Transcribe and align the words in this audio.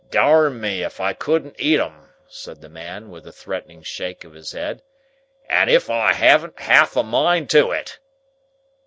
"Darn 0.09 0.59
me 0.59 0.81
if 0.81 0.99
I 0.99 1.13
couldn't 1.13 1.57
eat 1.59 1.79
'em," 1.79 2.09
said 2.27 2.59
the 2.61 2.69
man, 2.69 3.11
with 3.11 3.27
a 3.27 3.31
threatening 3.31 3.83
shake 3.83 4.23
of 4.23 4.33
his 4.33 4.51
head, 4.53 4.81
"and 5.47 5.69
if 5.69 5.91
I 5.91 6.13
han't 6.13 6.59
half 6.59 6.95
a 6.95 7.03
mind 7.03 7.51
to't!" 7.51 7.99